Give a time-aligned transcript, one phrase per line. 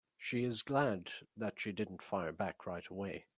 [0.17, 3.27] She is glad that she didn't fire back right away.